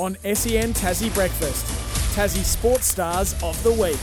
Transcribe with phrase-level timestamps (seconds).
[0.00, 1.66] On SEN Tassie Breakfast.
[2.14, 3.98] Tassie Sports Stars of the Week.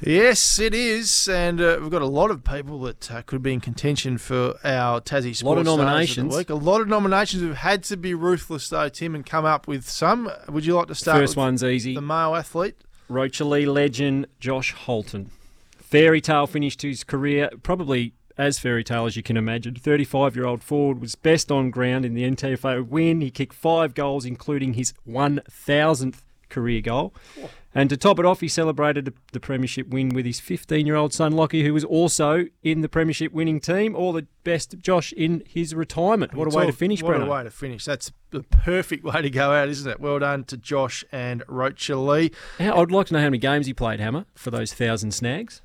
[0.00, 3.52] Yes, it is, and uh, we've got a lot of people that uh, could be
[3.52, 6.36] in contention for our Tassie Sports A lot of Stars the nominations.
[6.36, 6.50] week.
[6.50, 7.42] A lot of nominations.
[7.42, 10.30] We've had to be ruthless though, Tim, and come up with some.
[10.48, 11.18] Would you like to start?
[11.20, 11.94] First with one's easy.
[11.94, 12.76] the male athlete.
[13.10, 15.30] Rocherlea legend Josh Holton.
[15.78, 19.74] Fairy tale finished his career probably as fairy tale as you can imagine.
[19.74, 23.20] 35 year old Ford was best on ground in the NTFA win.
[23.20, 27.12] He kicked five goals, including his 1000th career goal.
[27.74, 31.12] And to top it off, he celebrated the Premiership win with his 15 year old
[31.12, 33.94] son Lockie, who was also in the Premiership winning team.
[33.94, 36.32] All the best, Josh, in his retirement.
[36.32, 37.84] What a way to finish, What a way to finish.
[37.84, 40.00] That's the perfect way to go out, isn't it?
[40.00, 42.32] Well done to Josh and Rocherlea.
[42.58, 45.60] How- I'd like to know how many games he played, Hammer, for those thousand snags.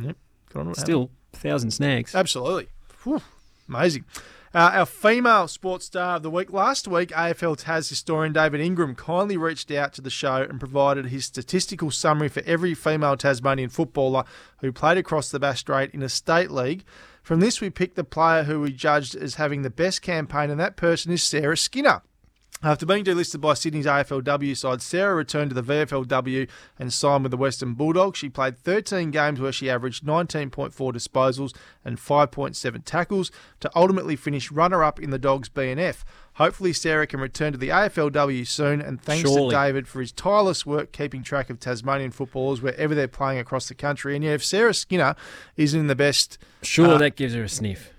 [0.00, 0.16] Yep.
[0.50, 0.74] Good on him.
[0.74, 2.14] Still, thousand snags.
[2.14, 2.68] Absolutely.
[3.04, 3.22] Whew,
[3.68, 4.04] amazing.
[4.52, 8.96] Uh, our female sports star of the week last week, AFL Tas historian David Ingram
[8.96, 13.68] kindly reached out to the show and provided his statistical summary for every female Tasmanian
[13.68, 14.24] footballer
[14.58, 16.82] who played across the Bass Strait in a state league.
[17.22, 20.58] From this, we picked the player who we judged as having the best campaign, and
[20.58, 22.02] that person is Sarah Skinner.
[22.62, 26.46] After being delisted by Sydney's AFLW side, Sarah returned to the VFLW
[26.78, 28.18] and signed with the Western Bulldogs.
[28.18, 34.52] She played 13 games where she averaged 19.4 disposals and 5.7 tackles to ultimately finish
[34.52, 36.04] runner up in the Dogs BNF.
[36.34, 39.54] Hopefully, Sarah can return to the AFLW soon, and thanks Surely.
[39.54, 43.68] to David for his tireless work keeping track of Tasmanian footballers wherever they're playing across
[43.68, 44.14] the country.
[44.14, 45.16] And yeah, if Sarah Skinner
[45.56, 47.90] isn't in the best Sure, Uh, that gives her a sniff.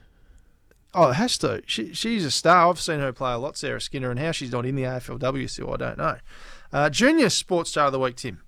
[0.94, 1.62] Oh, it has to.
[1.66, 2.70] She, she's a star.
[2.70, 5.50] I've seen her play a lot, Sarah Skinner, and how she's not in the AFLW
[5.50, 6.18] still, I don't know.
[6.74, 8.42] Uh, junior Sports Star of the Week, Tim.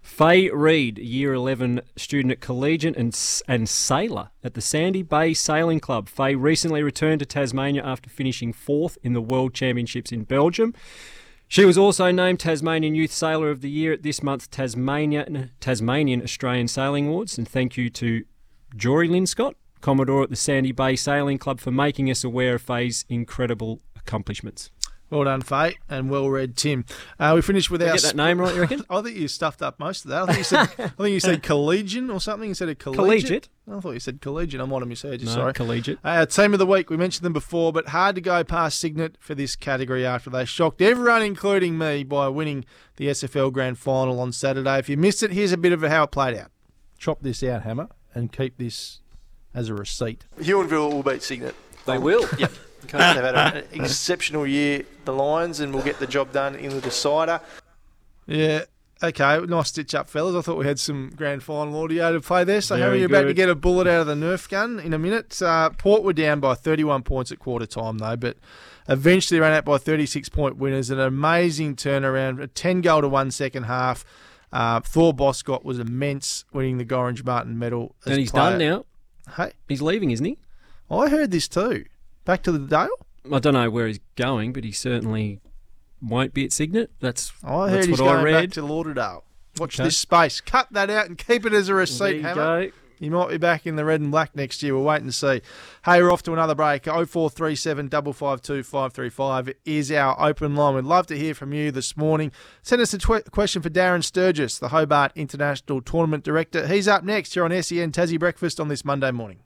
[0.00, 3.16] Faye Reid, Year 11 student at Collegiate and,
[3.46, 6.08] and sailor at the Sandy Bay Sailing Club.
[6.08, 10.74] Faye recently returned to Tasmania after finishing fourth in the World Championships in Belgium.
[11.46, 16.22] She was also named Tasmanian Youth Sailor of the Year at this month's Tasmanian, Tasmanian
[16.22, 17.38] Australian Sailing Awards.
[17.38, 18.24] And thank you to
[18.76, 23.04] Jory Linscott, Commodore at the Sandy Bay Sailing Club, for making us aware of Faye's
[23.08, 24.70] incredible accomplishments.
[25.10, 26.84] Well done, Faye, and well read, Tim.
[27.18, 27.96] Uh, we finished with Did I our.
[27.96, 28.84] get that name right, you reckon?
[28.90, 30.24] I think you stuffed up most of that.
[30.24, 32.98] I think you said, I think you said collegian or something instead of collegiate.
[33.06, 33.48] Collegiate?
[33.72, 34.60] I thought you said collegian.
[34.60, 35.26] I might have misheard you.
[35.26, 35.54] No, sorry.
[35.54, 35.98] collegiate.
[36.04, 38.78] Uh, Our team of the week, we mentioned them before, but hard to go past
[38.80, 42.66] Cygnet for this category after they shocked everyone, including me, by winning
[42.96, 44.78] the SFL Grand Final on Saturday.
[44.78, 46.50] If you missed it, here's a bit of how it played out.
[46.98, 49.00] Chop this out, Hammer, and keep this
[49.54, 50.24] as a receipt.
[50.40, 51.54] Huonville will beat Cygnet.
[51.86, 52.26] They will.
[52.38, 52.52] Yep.
[52.82, 56.80] They've had an exceptional year, the Lions, and we'll get the job done in the
[56.80, 57.40] decider.
[58.26, 58.62] Yeah.
[59.02, 60.34] Okay, nice stitch up, fellas.
[60.34, 62.60] I thought we had some grand final audio to play there.
[62.60, 64.78] So, how are Very you about to get a bullet out of the Nerf gun
[64.80, 65.40] in a minute?
[65.42, 68.38] Uh, Port were down by 31 points at quarter time, though, but
[68.88, 70.90] eventually ran out by 36 point winners.
[70.90, 74.04] An amazing turnaround, a 10 goal to one second half.
[74.52, 77.94] Uh, Thor Boscott was immense, winning the Gorringe Martin medal.
[78.04, 78.50] as And he's player.
[78.50, 78.84] done now.
[79.36, 80.38] Hey, He's leaving, isn't he?
[80.90, 81.84] I heard this too.
[82.24, 82.88] Back to the Dale.
[83.32, 85.40] I don't know where he's going, but he certainly
[86.00, 86.90] won't be at Cygnet.
[87.00, 89.24] That's I heard that's he's what I going back to Lauderdale.
[89.58, 89.84] Watch Okay.
[89.88, 90.40] this space.
[90.40, 92.66] Cut that out and keep it as a There receipt, you Hammer.
[92.66, 92.72] go.
[93.00, 94.74] You might be back in the red and black next year.
[94.74, 95.42] We'll wait and see.
[95.84, 96.84] Hey, we're off to another break.
[96.84, 100.74] 0437 552 535 is our open line.
[100.74, 102.32] We'd love to hear from you this morning.
[102.62, 106.66] Send us a tw- question for Darren Sturgess, the Hobart International Tournament Director.
[106.66, 109.36] He's up next here on SEN Tassie Breakfast on this Monday morning.